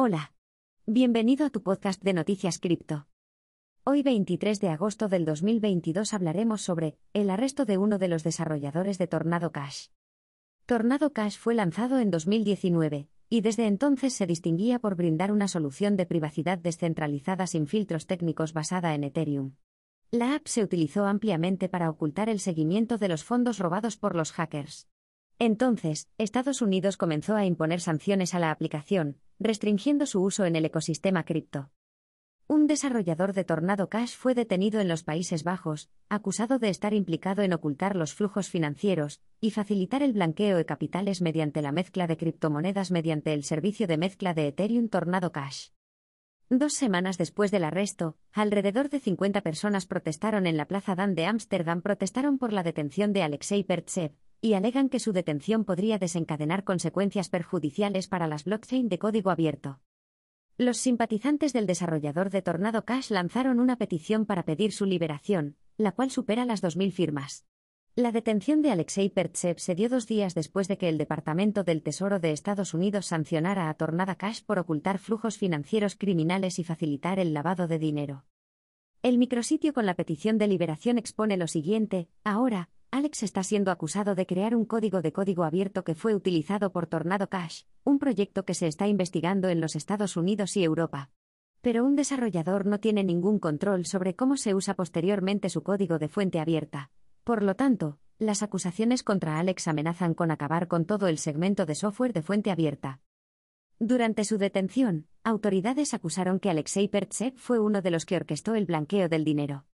[0.00, 0.32] Hola.
[0.86, 3.08] Bienvenido a tu podcast de Noticias Cripto.
[3.82, 8.98] Hoy 23 de agosto del 2022 hablaremos sobre el arresto de uno de los desarrolladores
[8.98, 9.88] de Tornado Cash.
[10.66, 15.96] Tornado Cash fue lanzado en 2019, y desde entonces se distinguía por brindar una solución
[15.96, 19.56] de privacidad descentralizada sin filtros técnicos basada en Ethereum.
[20.12, 24.30] La app se utilizó ampliamente para ocultar el seguimiento de los fondos robados por los
[24.30, 24.86] hackers.
[25.40, 30.64] Entonces, Estados Unidos comenzó a imponer sanciones a la aplicación, restringiendo su uso en el
[30.64, 31.70] ecosistema cripto.
[32.50, 37.42] Un desarrollador de Tornado Cash fue detenido en los Países Bajos, acusado de estar implicado
[37.42, 42.16] en ocultar los flujos financieros y facilitar el blanqueo de capitales mediante la mezcla de
[42.16, 45.68] criptomonedas mediante el servicio de mezcla de Ethereum Tornado Cash.
[46.48, 51.26] Dos semanas después del arresto, alrededor de 50 personas protestaron en la Plaza Dan de
[51.26, 56.64] Ámsterdam protestaron por la detención de Alexei Pertsev, y alegan que su detención podría desencadenar
[56.64, 59.80] consecuencias perjudiciales para las blockchain de código abierto.
[60.56, 65.92] Los simpatizantes del desarrollador de Tornado Cash lanzaron una petición para pedir su liberación, la
[65.92, 67.46] cual supera las 2.000 firmas.
[67.94, 71.82] La detención de Alexei Pertsev se dio dos días después de que el Departamento del
[71.82, 77.18] Tesoro de Estados Unidos sancionara a Tornado Cash por ocultar flujos financieros criminales y facilitar
[77.18, 78.24] el lavado de dinero.
[79.02, 84.14] El micrositio con la petición de liberación expone lo siguiente, ahora, Alex está siendo acusado
[84.14, 88.46] de crear un código de código abierto que fue utilizado por Tornado Cash, un proyecto
[88.46, 91.10] que se está investigando en los Estados Unidos y Europa.
[91.60, 96.08] Pero un desarrollador no tiene ningún control sobre cómo se usa posteriormente su código de
[96.08, 96.90] fuente abierta.
[97.24, 101.74] Por lo tanto, las acusaciones contra Alex amenazan con acabar con todo el segmento de
[101.74, 103.00] software de fuente abierta.
[103.78, 108.64] Durante su detención, autoridades acusaron que Alexei Pertsev fue uno de los que orquestó el
[108.64, 109.66] blanqueo del dinero.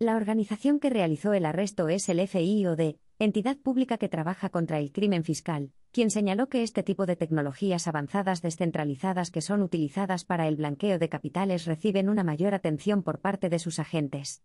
[0.00, 4.92] La organización que realizó el arresto es el FIOD, entidad pública que trabaja contra el
[4.92, 10.46] crimen fiscal, quien señaló que este tipo de tecnologías avanzadas descentralizadas que son utilizadas para
[10.46, 14.44] el blanqueo de capitales reciben una mayor atención por parte de sus agentes.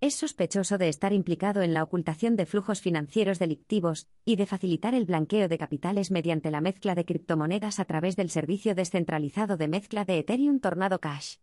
[0.00, 4.94] Es sospechoso de estar implicado en la ocultación de flujos financieros delictivos y de facilitar
[4.94, 9.68] el blanqueo de capitales mediante la mezcla de criptomonedas a través del servicio descentralizado de
[9.68, 11.36] mezcla de Ethereum Tornado Cash.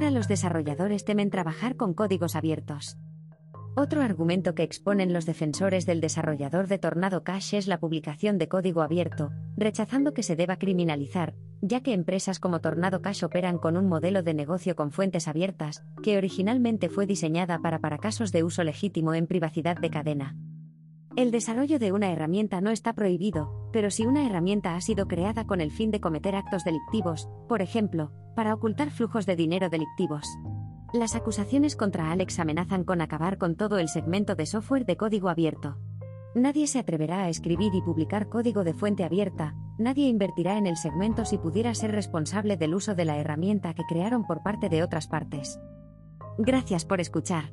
[0.00, 2.96] Ahora los desarrolladores temen trabajar con códigos abiertos.
[3.76, 8.48] Otro argumento que exponen los defensores del desarrollador de Tornado Cash es la publicación de
[8.48, 13.76] código abierto, rechazando que se deba criminalizar, ya que empresas como Tornado Cash operan con
[13.76, 18.42] un modelo de negocio con fuentes abiertas, que originalmente fue diseñada para para casos de
[18.42, 20.34] uso legítimo en privacidad de cadena.
[21.14, 25.46] El desarrollo de una herramienta no está prohibido, pero si una herramienta ha sido creada
[25.46, 30.26] con el fin de cometer actos delictivos, por ejemplo, para ocultar flujos de dinero delictivos.
[30.92, 35.28] Las acusaciones contra Alex amenazan con acabar con todo el segmento de software de código
[35.28, 35.78] abierto.
[36.34, 40.76] Nadie se atreverá a escribir y publicar código de fuente abierta, nadie invertirá en el
[40.76, 44.82] segmento si pudiera ser responsable del uso de la herramienta que crearon por parte de
[44.82, 45.60] otras partes.
[46.38, 47.52] Gracias por escuchar.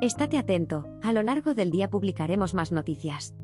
[0.00, 3.34] Estate atento, a lo largo del día publicaremos más noticias.